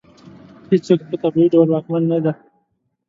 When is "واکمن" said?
1.69-2.03